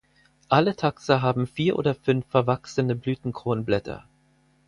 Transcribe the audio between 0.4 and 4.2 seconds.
Alle Taxa haben vier oder fünf verwachsene Blütenkronblätter.